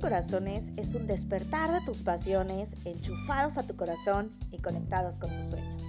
Corazones 0.00 0.70
es 0.78 0.94
un 0.94 1.06
despertar 1.06 1.70
de 1.72 1.84
tus 1.84 1.98
pasiones, 1.98 2.74
enchufados 2.86 3.58
a 3.58 3.66
tu 3.66 3.76
corazón 3.76 4.32
y 4.50 4.56
conectados 4.56 5.18
con 5.18 5.30
tus 5.36 5.50
sueños. 5.50 5.82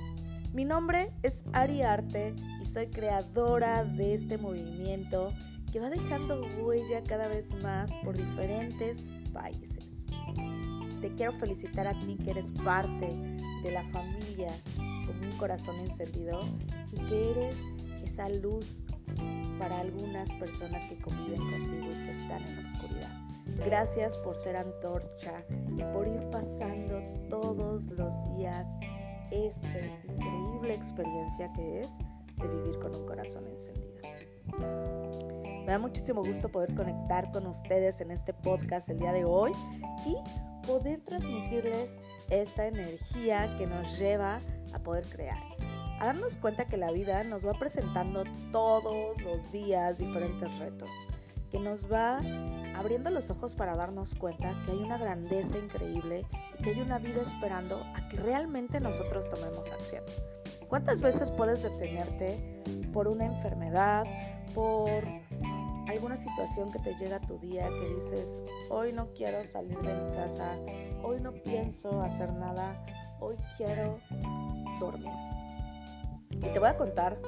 Mi 0.54 0.66
nombre 0.66 1.14
es 1.24 1.46
Ari 1.54 1.82
Arte 1.82 2.36
y 2.62 2.66
soy 2.66 2.88
creadora 2.88 3.86
de 3.86 4.16
este 4.16 4.38
movimiento 4.38 5.32
que 5.72 5.80
va 5.80 5.90
dejando 5.90 6.46
huella 6.62 7.02
cada 7.08 7.30
vez 7.30 7.54
más 7.64 7.90
por 8.04 8.18
diferentes 8.18 9.10
países. 9.32 9.90
Te 11.00 11.16
quiero 11.16 11.32
felicitar 11.32 11.88
a 11.88 11.98
ti 11.98 12.18
que 12.22 12.32
eres 12.32 12.52
parte 12.52 13.08
de 13.64 13.72
la 13.72 13.84
familia 13.92 14.52
con 15.08 15.24
un 15.24 15.38
corazón 15.38 15.80
encendido 15.80 16.42
y 16.92 16.98
que 17.06 17.32
eres 17.32 17.56
esa 18.04 18.28
luz 18.28 18.84
para 19.58 19.80
algunas 19.80 20.30
personas 20.34 20.84
que 20.90 20.98
conviven 20.98 21.40
contigo 21.50 21.88
y 21.88 22.06
que 22.06 22.12
están 22.12 22.44
en 22.46 22.62
la 22.62 22.72
oscuridad. 22.72 23.21
Gracias 23.58 24.18
por 24.18 24.38
ser 24.38 24.56
antorcha 24.56 25.44
y 25.78 25.84
por 25.94 26.08
ir 26.08 26.30
pasando 26.30 27.02
todos 27.30 27.86
los 27.88 28.24
días 28.38 28.66
esta 29.32 29.80
increíble 29.80 30.74
experiencia 30.74 31.52
que 31.54 31.80
es 31.80 31.98
de 32.38 32.48
vivir 32.48 32.80
con 32.80 32.94
un 32.96 33.06
corazón 33.06 33.48
encendido. 33.48 34.02
Me 35.62 35.68
da 35.68 35.80
muchísimo 35.80 36.24
gusto 36.24 36.50
poder 36.50 36.74
conectar 36.74 37.32
con 37.32 37.48
ustedes 37.48 38.02
en 38.02 38.12
este 38.12 38.34
podcast 38.34 38.90
el 38.90 38.98
día 38.98 39.14
de 39.14 39.24
hoy 39.24 39.52
y 40.06 40.16
poder 40.66 41.02
transmitirles 41.02 41.90
esta 42.30 42.68
energía 42.68 43.56
que 43.58 43.68
nos 43.68 43.98
lleva 44.00 44.40
a 44.74 44.80
poder 44.80 45.06
crear. 45.06 45.42
A 46.00 46.08
darnos 46.08 46.36
cuenta 46.36 46.66
que 46.66 46.78
la 46.78 46.92
vida 46.92 47.24
nos 47.24 47.46
va 47.46 47.54
presentando 47.54 48.24
todos 48.52 49.22
los 49.22 49.52
días 49.52 50.00
diferentes 50.00 50.58
retos 50.58 50.90
que 51.52 51.60
nos 51.60 51.92
va 51.92 52.20
abriendo 52.76 53.10
los 53.10 53.30
ojos 53.30 53.54
para 53.54 53.76
darnos 53.76 54.16
cuenta 54.16 54.56
que 54.66 54.72
hay 54.72 54.78
una 54.78 54.98
grandeza 54.98 55.58
increíble 55.58 56.26
y 56.58 56.64
que 56.64 56.72
hay 56.72 56.82
una 56.82 56.98
vida 56.98 57.22
esperando 57.22 57.84
a 57.96 58.08
que 58.10 58.18
realmente 58.18 58.80
nosotros 58.80 59.30
tomemos 59.30 59.70
acción. 59.72 60.04
¿Cuántas 60.70 61.02
veces 61.02 61.30
puedes 61.32 61.64
detenerte 61.64 62.64
por 62.94 63.08
una 63.08 63.26
enfermedad, 63.26 64.06
por 64.56 65.04
alguna 65.88 66.16
situación 66.16 66.72
que 66.72 66.80
te 66.80 66.96
llega 66.96 67.18
a 67.18 67.22
tu 67.22 67.38
día 67.40 67.68
que 67.68 67.96
dices, 67.96 68.42
hoy 68.70 68.94
no 68.94 69.12
quiero 69.14 69.46
salir 69.46 69.78
de 69.80 69.94
mi 69.94 70.12
casa, 70.12 70.58
hoy 71.04 71.20
no 71.20 71.34
pienso 71.34 72.02
hacer 72.02 72.32
nada, 72.34 72.86
hoy 73.20 73.36
quiero 73.58 74.00
dormir? 74.80 75.12
Y 76.30 76.38
te 76.38 76.60
voy 76.60 76.70
a 76.70 76.78
contar 76.78 77.20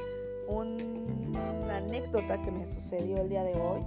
una 0.47 1.77
anécdota 1.77 2.41
que 2.41 2.52
me 2.52 2.66
sucedió 2.66 3.17
el 3.17 3.30
día 3.30 3.44
de 3.44 3.53
hoy. 3.59 3.81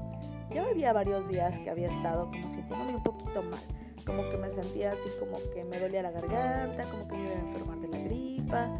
Yo 0.54 0.64
había 0.64 0.92
varios 0.92 1.28
días 1.28 1.58
que 1.58 1.70
había 1.70 1.88
estado 1.88 2.26
como 2.26 2.42
sintiéndome 2.48 2.96
un 2.96 3.02
poquito 3.02 3.42
mal, 3.42 3.60
como 4.04 4.28
que 4.30 4.36
me 4.36 4.50
sentía 4.50 4.92
así 4.92 5.08
como 5.18 5.38
que 5.52 5.64
me 5.64 5.78
dolía 5.78 6.02
la 6.02 6.12
garganta, 6.12 6.82
como 6.90 7.08
que 7.08 7.16
me 7.16 7.24
iba 7.24 7.34
a 7.34 7.38
enfermar 7.38 7.80
de 7.80 7.88
la 7.88 7.98
gripa. 7.98 8.74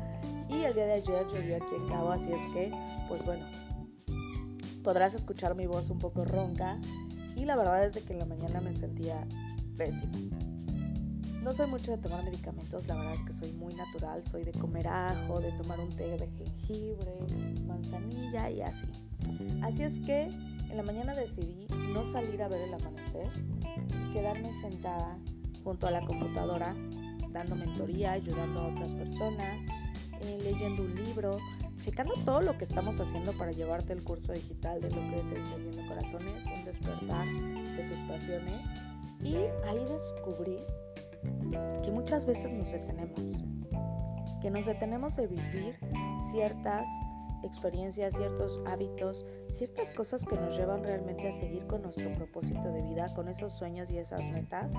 Y 0.48 0.62
el 0.62 0.74
día 0.74 0.86
de 0.86 0.92
ayer 0.92 1.26
llovió 1.26 1.56
aquí 1.56 1.74
en 1.74 1.88
Cabo, 1.88 2.12
así 2.12 2.32
es 2.32 2.52
que, 2.52 2.72
pues 3.08 3.24
bueno, 3.24 3.44
podrás 4.84 5.14
escuchar 5.14 5.56
mi 5.56 5.66
voz 5.66 5.90
un 5.90 5.98
poco 5.98 6.24
ronca. 6.24 6.78
Y 7.34 7.44
la 7.44 7.56
verdad 7.56 7.84
es 7.84 8.02
que 8.02 8.12
en 8.12 8.20
la 8.20 8.26
mañana 8.26 8.60
me 8.60 8.72
sentía 8.72 9.26
pésimo. 9.76 10.55
No 11.46 11.52
soy 11.52 11.68
mucho 11.68 11.92
de 11.92 11.98
tomar 11.98 12.24
medicamentos, 12.24 12.88
la 12.88 12.96
verdad 12.96 13.14
es 13.14 13.22
que 13.22 13.32
soy 13.32 13.52
muy 13.52 13.72
natural, 13.72 14.20
soy 14.24 14.42
de 14.42 14.50
comer 14.50 14.88
ajo, 14.88 15.38
de 15.38 15.52
tomar 15.52 15.78
un 15.78 15.90
té 15.90 16.16
de 16.18 16.28
jengibre, 16.28 17.12
manzanilla 17.68 18.50
y 18.50 18.62
así. 18.62 18.88
Así 19.62 19.84
es 19.84 19.96
que 20.00 20.22
en 20.24 20.76
la 20.76 20.82
mañana 20.82 21.14
decidí 21.14 21.68
no 21.94 22.04
salir 22.04 22.42
a 22.42 22.48
ver 22.48 22.62
el 22.62 22.74
amanecer 22.74 23.28
y 23.76 24.12
quedarme 24.12 24.52
sentada 24.60 25.16
junto 25.62 25.86
a 25.86 25.92
la 25.92 26.00
computadora 26.00 26.74
dando 27.30 27.54
mentoría, 27.54 28.10
ayudando 28.10 28.62
a 28.62 28.66
otras 28.66 28.90
personas, 28.94 29.60
eh, 30.22 30.40
leyendo 30.42 30.82
un 30.82 30.96
libro, 30.96 31.38
checando 31.80 32.14
todo 32.24 32.40
lo 32.40 32.58
que 32.58 32.64
estamos 32.64 32.98
haciendo 32.98 33.32
para 33.34 33.52
llevarte 33.52 33.92
el 33.92 34.02
curso 34.02 34.32
digital 34.32 34.80
de 34.80 34.90
lo 34.90 35.00
que 35.10 35.14
es 35.14 35.30
el 35.30 35.86
Corazones, 35.86 36.44
un 36.44 36.64
despertar 36.64 37.24
de 37.28 37.88
tus 37.88 37.98
pasiones. 38.08 38.60
Y 39.22 39.36
ahí 39.36 39.84
descubrí 39.88 40.58
que 41.82 41.90
muchas 41.90 42.26
veces 42.26 42.52
nos 42.52 42.70
detenemos, 42.70 43.44
que 44.40 44.50
nos 44.50 44.66
detenemos 44.66 45.16
de 45.16 45.26
vivir 45.26 45.78
ciertas 46.30 46.86
experiencias, 47.42 48.14
ciertos 48.14 48.60
hábitos, 48.66 49.24
ciertas 49.56 49.92
cosas 49.92 50.24
que 50.24 50.36
nos 50.36 50.56
llevan 50.56 50.84
realmente 50.84 51.28
a 51.28 51.32
seguir 51.32 51.66
con 51.66 51.82
nuestro 51.82 52.12
propósito 52.12 52.72
de 52.72 52.82
vida, 52.82 53.06
con 53.14 53.28
esos 53.28 53.52
sueños 53.52 53.90
y 53.90 53.98
esas 53.98 54.28
metas. 54.30 54.70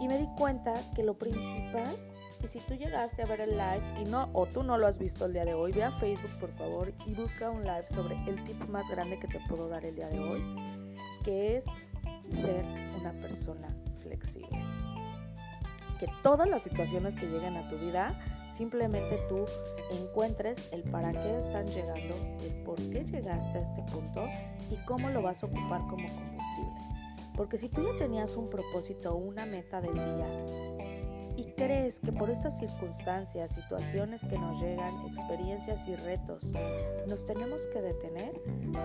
Y 0.00 0.08
me 0.08 0.18
di 0.18 0.28
cuenta 0.36 0.74
que 0.94 1.02
lo 1.02 1.16
principal, 1.16 1.96
y 2.42 2.48
si 2.48 2.58
tú 2.60 2.74
llegaste 2.74 3.22
a 3.22 3.26
ver 3.26 3.40
el 3.40 3.50
live 3.50 4.02
y 4.02 4.04
no, 4.04 4.28
o 4.32 4.46
tú 4.46 4.62
no 4.62 4.76
lo 4.76 4.86
has 4.86 4.98
visto 4.98 5.26
el 5.26 5.32
día 5.32 5.44
de 5.44 5.54
hoy, 5.54 5.72
ve 5.72 5.84
a 5.84 5.92
Facebook 5.98 6.38
por 6.40 6.50
favor 6.52 6.92
y 7.06 7.14
busca 7.14 7.50
un 7.50 7.62
live 7.62 7.86
sobre 7.88 8.16
el 8.28 8.42
tip 8.44 8.60
más 8.68 8.88
grande 8.90 9.18
que 9.18 9.28
te 9.28 9.40
puedo 9.48 9.68
dar 9.68 9.84
el 9.84 9.94
día 9.94 10.08
de 10.08 10.18
hoy, 10.18 10.42
que 11.22 11.56
es 11.56 11.64
ser 12.24 12.64
una 12.98 13.12
persona 13.20 13.68
flexible 14.00 14.83
que 16.04 16.12
todas 16.22 16.48
las 16.48 16.62
situaciones 16.62 17.14
que 17.14 17.26
lleguen 17.26 17.56
a 17.56 17.66
tu 17.68 17.78
vida, 17.78 18.14
simplemente 18.50 19.18
tú 19.28 19.44
encuentres 19.90 20.68
el 20.72 20.82
para 20.82 21.12
qué 21.12 21.36
están 21.36 21.66
llegando, 21.66 22.14
el 22.42 22.54
por 22.64 22.76
qué 22.76 23.04
llegaste 23.04 23.58
a 23.58 23.62
este 23.62 23.82
punto 23.90 24.24
y 24.70 24.76
cómo 24.84 25.08
lo 25.08 25.22
vas 25.22 25.42
a 25.42 25.46
ocupar 25.46 25.80
como 25.86 26.06
combustible. 26.08 26.80
Porque 27.36 27.56
si 27.56 27.68
tú 27.68 27.82
ya 27.82 27.98
tenías 27.98 28.36
un 28.36 28.50
propósito 28.50 29.10
o 29.10 29.16
una 29.16 29.46
meta 29.46 29.80
del 29.80 29.94
día 29.94 30.28
y 31.36 31.44
crees 31.52 31.98
que 31.98 32.12
por 32.12 32.30
estas 32.30 32.58
circunstancias, 32.58 33.52
situaciones 33.52 34.24
que 34.24 34.38
nos 34.38 34.60
llegan, 34.60 34.94
experiencias 35.06 35.86
y 35.88 35.96
retos, 35.96 36.52
nos 37.08 37.24
tenemos 37.24 37.66
que 37.68 37.80
detener, 37.80 38.32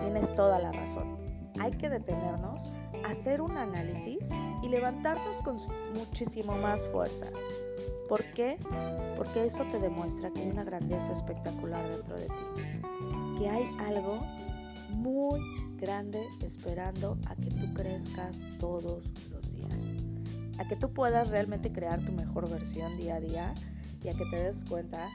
tienes 0.02 0.34
toda 0.34 0.58
la 0.58 0.72
razón. 0.72 1.18
Hay 1.58 1.72
que 1.72 1.88
detenernos, 1.88 2.62
hacer 3.04 3.40
un 3.40 3.56
análisis 3.56 4.30
y 4.62 4.68
levantarnos 4.68 5.36
con 5.42 5.58
muchísimo 5.94 6.56
más 6.56 6.86
fuerza. 6.88 7.26
¿Por 8.08 8.24
qué? 8.32 8.56
Porque 9.16 9.44
eso 9.44 9.64
te 9.70 9.78
demuestra 9.78 10.30
que 10.30 10.40
hay 10.40 10.50
una 10.50 10.64
grandeza 10.64 11.12
espectacular 11.12 11.88
dentro 11.88 12.16
de 12.16 12.26
ti. 12.26 13.38
Que 13.38 13.48
hay 13.48 13.64
algo 13.78 14.18
muy 14.90 15.40
grande 15.76 16.20
esperando 16.44 17.16
a 17.26 17.36
que 17.36 17.50
tú 17.50 17.72
crezcas 17.74 18.42
todos 18.58 19.12
los 19.30 19.54
días. 19.54 19.89
A 20.60 20.68
que 20.68 20.76
tú 20.76 20.92
puedas 20.92 21.30
realmente 21.30 21.72
crear 21.72 22.04
tu 22.04 22.12
mejor 22.12 22.50
versión 22.50 22.98
día 22.98 23.14
a 23.14 23.20
día 23.20 23.54
y 24.04 24.08
a 24.08 24.12
que 24.12 24.26
te 24.26 24.36
des 24.36 24.62
cuenta 24.62 25.08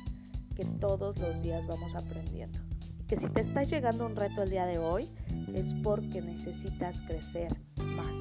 que 0.56 0.66
todos 0.66 1.20
los 1.20 1.44
días 1.44 1.68
vamos 1.68 1.94
aprendiendo. 1.94 2.58
Que 3.08 3.16
si 3.16 3.30
te 3.30 3.42
está 3.42 3.62
llegando 3.62 4.08
un 4.08 4.16
reto 4.16 4.42
el 4.42 4.50
día 4.50 4.66
de 4.66 4.80
hoy 4.80 5.08
es 5.54 5.76
porque 5.84 6.24
necesitas 6.24 7.00
crecer 7.02 7.56
más 7.78 8.16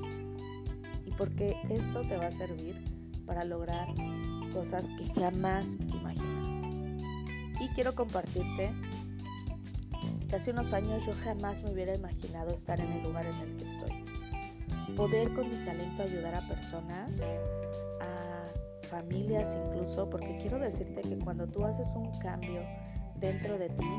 y 1.07 1.13
porque 1.13 1.57
esto 1.71 2.03
te 2.03 2.19
va 2.19 2.27
a 2.27 2.31
servir 2.31 2.85
para 3.25 3.43
lograr 3.45 3.89
cosas 4.53 4.85
que 4.99 5.07
jamás 5.19 5.77
imaginaste. 5.77 6.69
Y 7.59 7.69
quiero 7.69 7.95
compartirte 7.95 8.71
que 10.29 10.37
hace 10.37 10.51
unos 10.51 10.75
años 10.75 11.07
yo 11.07 11.15
jamás 11.25 11.63
me 11.63 11.73
hubiera 11.73 11.97
imaginado 11.97 12.53
estar 12.53 12.79
en 12.81 12.93
el 12.93 13.03
lugar 13.03 13.25
en 13.25 13.49
el 13.49 13.57
que 13.57 13.65
estoy. 13.65 14.14
Poder 14.97 15.33
con 15.35 15.51
mi 15.51 15.65
talento 15.65 16.03
ayudar 16.03 16.35
a 16.35 16.41
personas, 16.49 17.21
a 18.01 18.89
familias 18.89 19.55
incluso, 19.67 20.09
porque 20.09 20.37
quiero 20.39 20.59
decirte 20.59 21.03
que 21.03 21.19
cuando 21.19 21.47
tú 21.47 21.65
haces 21.65 21.89
un 21.97 22.11
cambio 22.21 22.63
dentro 23.17 23.59
de 23.59 23.71
ti, 23.71 23.91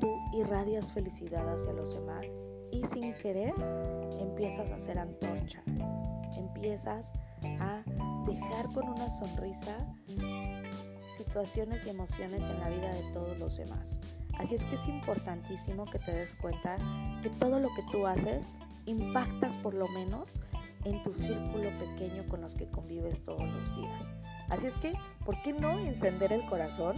tú 0.00 0.08
irradias 0.32 0.92
felicidad 0.92 1.48
hacia 1.52 1.72
los 1.72 1.94
demás 1.94 2.34
y 2.70 2.84
sin 2.86 3.12
querer 3.14 3.54
empiezas 4.18 4.70
a 4.70 4.78
ser 4.78 4.98
antorcha, 4.98 5.62
empiezas 6.36 7.12
a 7.60 7.82
dejar 8.26 8.72
con 8.72 8.88
una 8.88 9.10
sonrisa 9.18 9.76
situaciones 11.16 11.84
y 11.86 11.90
emociones 11.90 12.40
en 12.48 12.58
la 12.58 12.68
vida 12.70 12.94
de 12.94 13.12
todos 13.12 13.38
los 13.38 13.56
demás. 13.56 13.98
Así 14.38 14.54
es 14.54 14.64
que 14.64 14.76
es 14.76 14.88
importantísimo 14.88 15.84
que 15.84 15.98
te 15.98 16.12
des 16.12 16.34
cuenta 16.36 16.76
que 17.22 17.30
todo 17.30 17.60
lo 17.60 17.68
que 17.68 17.82
tú 17.90 18.06
haces 18.06 18.50
impactas 18.86 19.56
por 19.56 19.74
lo 19.74 19.88
menos 19.88 20.40
en 20.84 21.02
tu 21.02 21.14
círculo 21.14 21.70
pequeño 21.78 22.26
con 22.26 22.40
los 22.40 22.54
que 22.54 22.68
convives 22.68 23.22
todos 23.22 23.42
los 23.42 23.76
días. 23.76 24.12
Así 24.48 24.66
es 24.66 24.74
que, 24.76 24.92
¿por 25.24 25.40
qué 25.42 25.52
no 25.52 25.78
encender 25.78 26.32
el 26.32 26.44
corazón 26.46 26.96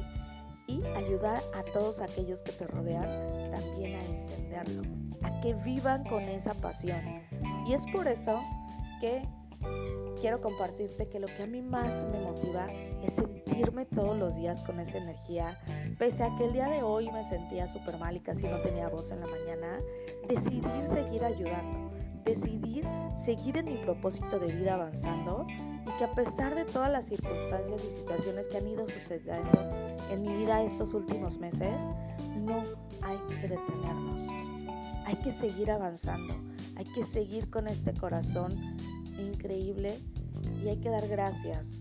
y 0.67 0.85
ayudar 0.97 1.43
a 1.55 1.63
todos 1.73 2.01
aquellos 2.01 2.43
que 2.43 2.53
te 2.53 2.67
rodean 2.67 3.51
también 3.51 3.99
a 3.99 4.05
encenderlo? 4.05 4.83
a 5.25 5.41
que 5.41 5.55
vivan 5.55 6.05
con 6.05 6.23
esa 6.23 6.55
pasión. 6.55 7.01
Y 7.67 7.73
es 7.73 7.85
por 7.87 8.07
eso 8.07 8.43
que 9.01 9.23
quiero 10.25 10.41
compartirte 10.41 11.05
que 11.05 11.21
lo 11.21 11.27
que 11.27 11.43
a 11.43 11.47
mí 11.47 11.61
más 11.61 12.07
me 12.11 12.19
motiva 12.19 12.73
es 13.03 13.17
sentirme 13.17 13.85
todos 13.85 14.17
los 14.19 14.37
días 14.37 14.63
con 14.63 14.81
esa 14.81 14.97
energía. 14.97 15.61
Pese 15.99 16.23
a 16.23 16.35
que 16.35 16.47
el 16.47 16.55
día 16.55 16.67
de 16.71 16.83
hoy 16.83 17.11
me 17.11 17.29
sentía 17.29 17.67
súper 17.67 17.99
mal 17.99 18.17
y 18.17 18.21
casi 18.21 18.45
no 18.45 18.59
tenía 18.63 18.89
voz 18.89 19.11
en 19.11 19.21
la 19.21 19.27
mañana, 19.27 19.77
decidir 20.27 20.89
seguir 20.89 21.23
ayudando, 21.27 21.91
decidir 22.25 22.89
seguir 23.23 23.59
en 23.59 23.67
mi 23.67 23.77
propósito 23.77 24.39
de 24.39 24.51
vida 24.51 24.77
avanzando 24.77 25.47
y 25.51 25.99
que 25.99 26.05
a 26.05 26.13
pesar 26.13 26.55
de 26.55 26.65
todas 26.65 26.91
las 26.91 27.05
circunstancias 27.05 27.85
y 27.85 27.91
situaciones 27.91 28.49
que 28.49 28.57
han 28.57 28.67
ido 28.67 28.89
sucediendo 28.89 29.69
en 30.11 30.23
mi 30.23 30.35
vida 30.37 30.63
estos 30.63 30.95
últimos 30.95 31.37
meses, 31.37 31.83
no 32.35 32.65
hay 33.03 33.19
que 33.29 33.47
detenernos. 33.47 34.23
Hay 35.05 35.17
que 35.17 35.33
seguir 35.33 35.71
avanzando, 35.71 36.33
hay 36.77 36.87
que 36.87 37.05
seguir 37.05 37.51
con 37.51 37.69
este 37.69 37.93
corazón 37.93 38.75
increíble 39.19 40.01
y 40.63 40.69
hay 40.69 40.77
que 40.77 40.91
dar 40.91 41.07
gracias. 41.09 41.81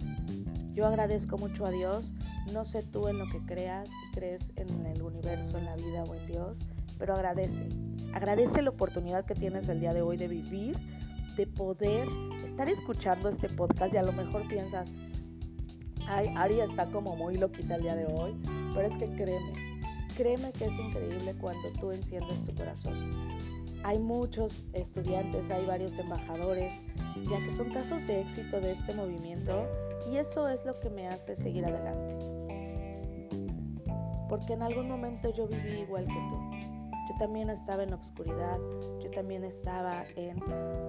Yo 0.74 0.88
agradezco 0.88 1.38
mucho 1.38 1.66
a 1.66 1.72
Dios, 1.72 2.14
no 2.52 2.66
sé 2.66 2.82
tú 2.82 3.08
en 3.08 3.20
lo 3.20 3.30
que 3.30 3.40
creas, 3.46 3.88
si 3.88 4.12
crees 4.12 4.52
en 4.56 4.86
el 4.88 5.04
universo, 5.04 5.58
en 5.58 5.66
la 5.66 5.76
vida 5.76 6.04
o 6.04 6.16
en 6.16 6.26
Dios, 6.26 6.60
pero 6.98 7.14
agradece. 7.14 7.70
Agradece 8.14 8.62
la 8.62 8.72
oportunidad 8.72 9.26
que 9.26 9.36
tienes 9.36 9.68
el 9.70 9.80
día 9.80 9.94
de 9.94 10.02
hoy 10.02 10.18
de 10.18 10.28
vivir, 10.28 10.76
de 11.38 11.46
poder 11.46 12.08
estar 12.44 12.70
escuchando 12.70 13.30
este 13.30 13.50
podcast 13.50 13.94
y 13.94 13.98
a 13.98 14.04
lo 14.04 14.14
mejor 14.14 14.48
piensas, 14.48 14.92
ay, 16.08 16.34
Ari 16.36 16.60
está 16.60 16.88
como 16.88 17.16
muy 17.16 17.36
loquita 17.36 17.76
el 17.76 17.84
día 17.84 17.96
de 17.96 18.06
hoy, 18.06 18.36
pero 18.74 18.88
es 18.88 18.96
que 18.98 19.10
créeme, 19.10 19.80
créeme 20.16 20.52
que 20.54 20.66
es 20.66 20.74
increíble 20.80 21.36
cuando 21.40 21.70
tú 21.80 21.92
enciendes 21.92 22.44
tu 22.44 22.54
corazón. 22.56 23.12
Hay 23.84 24.00
muchos 24.00 24.64
estudiantes, 24.74 25.50
hay 25.52 25.66
varios 25.66 25.98
embajadores, 25.98 26.74
ya 27.30 27.38
que 27.38 27.52
son 27.52 27.70
casos 27.72 28.06
de 28.08 28.22
éxito 28.22 28.62
de 28.62 28.72
este 28.72 28.94
movimiento 28.94 29.68
y 30.10 30.18
eso 30.18 30.48
es 30.48 30.66
lo 30.66 30.80
que 30.80 30.90
me 30.90 31.08
hace 31.08 31.36
seguir 31.36 31.66
adelante. 31.66 32.18
Porque 34.30 34.54
en 34.54 34.64
algún 34.64 34.88
momento 34.88 35.30
yo 35.34 35.48
viví 35.48 35.82
igual 35.82 36.06
que 36.06 36.14
tú. 36.14 36.40
Yo 37.10 37.16
también 37.20 37.50
estaba 37.50 37.84
en 37.84 37.90
la 37.90 37.98
oscuridad, 37.98 38.58
yo 39.02 39.12
también 39.12 39.44
estaba 39.44 40.06
en 40.16 40.38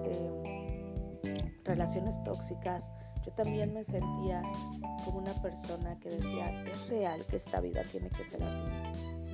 em, 0.05 1.53
relaciones 1.65 2.23
tóxicas, 2.23 2.89
yo 3.25 3.31
también 3.33 3.73
me 3.73 3.83
sentía 3.83 4.41
como 5.03 5.17
una 5.17 5.33
persona 5.41 5.99
que 5.99 6.09
decía, 6.09 6.63
es 6.63 6.89
real 6.89 7.25
que 7.25 7.35
esta 7.35 7.59
vida 7.59 7.83
tiene 7.91 8.09
que 8.09 8.23
ser 8.23 8.41
así. 8.43 8.63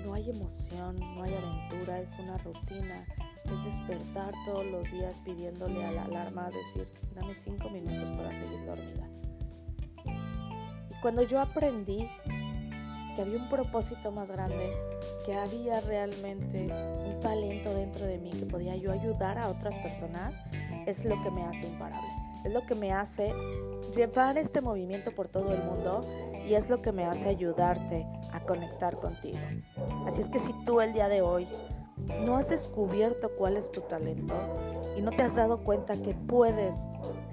No 0.03 0.15
hay 0.15 0.29
emoción, 0.29 0.95
no 0.95 1.23
hay 1.23 1.35
aventura, 1.35 1.99
es 1.99 2.17
una 2.17 2.37
rutina, 2.39 3.05
es 3.53 3.65
despertar 3.65 4.33
todos 4.45 4.65
los 4.65 4.89
días 4.91 5.19
pidiéndole 5.19 5.83
a 5.85 5.91
la 5.91 6.03
alarma, 6.03 6.49
decir, 6.49 6.87
dame 7.15 7.33
cinco 7.33 7.69
minutos 7.69 8.09
para 8.11 8.29
seguir 8.31 8.65
dormida. 8.65 9.07
Y 10.89 11.01
cuando 11.01 11.23
yo 11.23 11.39
aprendí 11.39 12.07
que 13.15 13.21
había 13.21 13.37
un 13.37 13.49
propósito 13.49 14.11
más 14.11 14.31
grande, 14.31 14.73
que 15.25 15.35
había 15.35 15.81
realmente 15.81 16.65
un 17.05 17.19
talento 17.19 17.73
dentro 17.73 18.05
de 18.05 18.17
mí, 18.17 18.29
que 18.31 18.45
podía 18.45 18.75
yo 18.75 18.91
ayudar 18.91 19.37
a 19.37 19.49
otras 19.49 19.77
personas, 19.79 20.39
es 20.85 21.05
lo 21.05 21.21
que 21.21 21.31
me 21.31 21.43
hace 21.43 21.67
imparable. 21.67 22.07
Es 22.43 22.51
lo 22.51 22.65
que 22.65 22.73
me 22.73 22.91
hace 22.91 23.33
llevar 23.95 24.37
este 24.37 24.61
movimiento 24.61 25.13
por 25.13 25.27
todo 25.27 25.53
el 25.53 25.63
mundo 25.63 26.01
y 26.47 26.55
es 26.55 26.69
lo 26.69 26.81
que 26.81 26.91
me 26.91 27.05
hace 27.05 27.27
ayudarte 27.27 28.07
a 28.31 28.39
conectar 28.39 28.97
contigo. 28.97 29.37
Así 30.07 30.21
es 30.21 30.29
que 30.29 30.39
si 30.39 30.53
tú 30.65 30.81
el 30.81 30.93
día 30.93 31.07
de 31.07 31.21
hoy 31.21 31.47
no 32.25 32.35
has 32.35 32.49
descubierto 32.49 33.31
cuál 33.37 33.57
es 33.57 33.71
tu 33.71 33.81
talento 33.81 34.33
y 34.97 35.01
no 35.01 35.11
te 35.11 35.23
has 35.23 35.35
dado 35.35 35.63
cuenta 35.63 35.95
que 35.95 36.13
puedes 36.13 36.75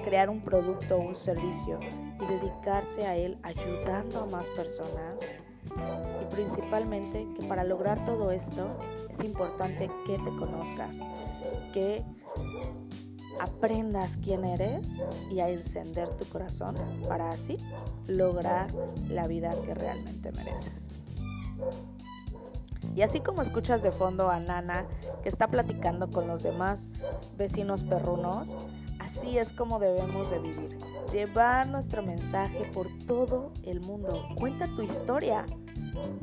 crear 0.05 0.31
un 0.31 0.41
producto 0.41 0.97
o 0.97 1.01
un 1.01 1.17
servicio 1.17 1.79
y 2.21 2.27
dedicarte 2.27 3.07
a 3.07 3.17
él 3.17 3.39
ayudando 3.43 4.21
a 4.21 4.27
más 4.27 4.47
personas, 4.51 5.21
y 6.23 6.35
principalmente 6.35 7.27
que 7.37 7.47
para 7.47 7.65
lograr 7.65 8.05
todo 8.05 8.31
esto 8.31 8.69
es 9.11 9.23
importante 9.23 9.91
que 10.07 10.19
te 10.19 10.31
conozcas, 10.37 10.97
que 11.73 12.05
aprendas 13.39 14.17
quién 14.17 14.45
eres 14.45 14.89
y 15.31 15.41
a 15.41 15.49
encender 15.49 16.09
tu 16.15 16.25
corazón 16.27 16.75
para 17.07 17.29
así 17.31 17.59
lograr 18.07 18.69
la 19.09 19.27
vida 19.27 19.51
que 19.65 19.75
realmente 19.75 20.33
mereces. 20.33 20.73
Y 22.99 23.03
así 23.03 23.21
como 23.21 23.43
escuchas 23.43 23.81
de 23.85 23.93
fondo 23.93 24.29
a 24.29 24.41
Nana 24.41 24.85
que 25.23 25.29
está 25.29 25.47
platicando 25.47 26.11
con 26.11 26.27
los 26.27 26.43
demás 26.43 26.91
vecinos 27.37 27.85
perrunos, 27.85 28.49
así 28.99 29.39
es 29.39 29.53
como 29.53 29.79
debemos 29.79 30.31
de 30.31 30.41
vivir. 30.41 30.79
Llevar 31.13 31.69
nuestro 31.69 32.03
mensaje 32.03 32.69
por 32.75 32.89
todo 33.07 33.53
el 33.63 33.81
mundo. 33.83 34.27
Cuenta 34.35 34.67
tu 34.75 34.83
historia. 34.83 35.47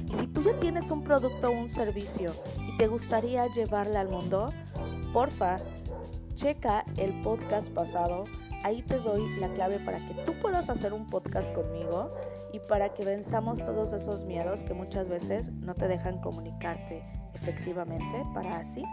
Y 0.06 0.16
si 0.16 0.28
tú 0.28 0.44
ya 0.44 0.60
tienes 0.60 0.92
un 0.92 1.06
producto 1.06 1.48
o 1.48 1.52
un 1.52 1.70
servicio 1.70 2.34
y 2.68 2.76
te 2.76 2.88
gustaría 2.88 3.48
llevarla 3.48 4.02
al 4.02 4.10
mundo, 4.10 4.52
porfa, 5.14 5.56
checa 6.34 6.84
el 6.98 7.22
podcast 7.22 7.70
pasado. 7.70 8.26
Ahí 8.66 8.82
te 8.82 9.00
doy 9.00 9.34
la 9.40 9.48
clave 9.48 9.80
para 9.80 10.00
que 10.00 10.14
tú 10.26 10.34
puedas 10.42 10.70
hacer 10.70 10.92
un 10.92 11.10
podcast 11.10 11.56
conmigo 11.56 12.12
y 12.54 12.60
para 12.60 12.94
que 12.94 13.04
venzamos 13.04 13.64
todos 13.64 13.94
esos 13.94 14.24
miedos 14.24 14.64
que 14.64 14.74
muchas 14.74 15.08
veces 15.08 15.52
no 15.52 15.74
te 15.74 15.88
dejan 15.88 16.20
comunicarte 16.20 17.04
efectivamente 17.34 18.24
para 18.34 18.58
así 18.58 18.84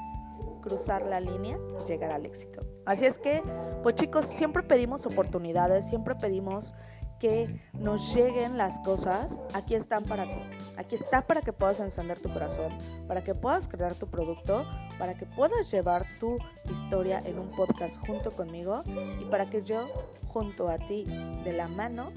cruzar 0.62 1.02
la 1.06 1.20
línea 1.20 1.58
llegar 1.86 2.12
al 2.12 2.24
éxito. 2.24 2.60
Así 2.86 3.04
es 3.04 3.18
que, 3.18 3.42
pues 3.82 3.94
chicos, 3.96 4.26
siempre 4.26 4.62
pedimos 4.62 5.06
oportunidades, 5.06 5.88
siempre 5.88 6.14
pedimos 6.14 6.74
que 7.18 7.60
nos 7.72 8.12
lleguen 8.14 8.58
las 8.58 8.80
cosas, 8.80 9.38
aquí 9.54 9.76
están 9.76 10.02
para 10.02 10.24
ti. 10.24 10.40
Aquí 10.76 10.96
está 10.96 11.24
para 11.24 11.40
que 11.40 11.52
puedas 11.52 11.78
encender 11.78 12.18
tu 12.18 12.32
corazón, 12.32 12.72
para 13.06 13.22
que 13.22 13.34
puedas 13.34 13.68
crear 13.68 13.94
tu 13.94 14.08
producto, 14.08 14.64
para 14.98 15.14
que 15.14 15.26
puedas 15.26 15.70
llevar 15.70 16.04
tu 16.18 16.36
historia 16.68 17.22
en 17.24 17.38
un 17.38 17.50
podcast 17.52 18.04
junto 18.04 18.32
conmigo 18.32 18.82
y 19.20 19.24
para 19.26 19.48
que 19.48 19.62
yo, 19.62 19.86
junto 20.26 20.68
a 20.68 20.78
ti, 20.78 21.04
de 21.44 21.52
la 21.52 21.68
mano, 21.68 22.10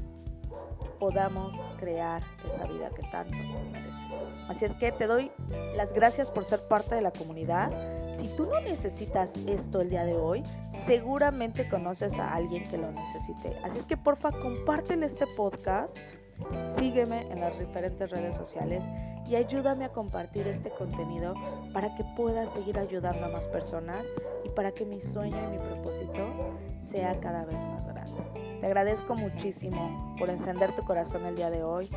podamos 0.99 1.55
crear 1.77 2.21
esa 2.47 2.65
vida 2.65 2.89
que 2.89 3.03
tanto 3.09 3.35
mereces. 3.35 3.95
Así 4.49 4.65
es 4.65 4.73
que 4.73 4.91
te 4.91 5.07
doy 5.07 5.31
las 5.75 5.93
gracias 5.93 6.29
por 6.29 6.45
ser 6.45 6.67
parte 6.67 6.95
de 6.95 7.01
la 7.01 7.11
comunidad. 7.11 7.69
Si 8.15 8.27
tú 8.29 8.45
no 8.45 8.61
necesitas 8.61 9.35
esto 9.47 9.81
el 9.81 9.89
día 9.89 10.05
de 10.05 10.15
hoy, 10.15 10.43
seguramente 10.85 11.67
conoces 11.67 12.17
a 12.19 12.33
alguien 12.33 12.67
que 12.69 12.77
lo 12.77 12.91
necesite. 12.91 13.57
Así 13.63 13.77
es 13.79 13.85
que 13.85 13.97
porfa, 13.97 14.31
compártele 14.31 15.05
este 15.05 15.25
podcast, 15.35 15.97
sígueme 16.77 17.21
en 17.31 17.41
las 17.41 17.57
diferentes 17.59 18.09
redes 18.09 18.35
sociales 18.35 18.83
y 19.27 19.35
ayúdame 19.35 19.85
a 19.85 19.89
compartir 19.89 20.47
este 20.47 20.69
contenido 20.69 21.33
para 21.73 21.95
que 21.95 22.03
pueda 22.15 22.45
seguir 22.45 22.77
ayudando 22.77 23.25
a 23.25 23.29
más 23.29 23.47
personas 23.47 24.05
y 24.43 24.49
para 24.49 24.71
que 24.71 24.85
mi 24.85 25.01
sueño 25.01 25.37
y 25.43 25.51
mi 25.53 25.57
propósito 25.57 26.44
sea 26.85 27.19
cada 27.19 27.45
vez 27.45 27.59
más 27.59 27.85
grande. 27.85 28.57
Te 28.59 28.65
agradezco 28.65 29.15
muchísimo 29.15 30.15
por 30.17 30.29
encender 30.29 30.75
tu 30.75 30.83
corazón 30.83 31.25
el 31.25 31.35
día 31.35 31.49
de 31.49 31.63
hoy. 31.63 31.89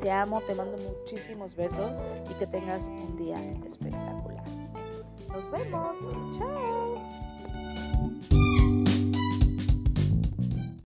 Te 0.00 0.10
amo, 0.10 0.40
te 0.42 0.54
mando 0.54 0.76
muchísimos 0.78 1.56
besos 1.56 1.98
y 2.30 2.34
que 2.34 2.46
tengas 2.46 2.84
un 2.84 3.16
día 3.16 3.36
espectacular. 3.66 4.44
Nos 5.32 5.50
vemos. 5.50 5.96
Chao. 6.38 7.23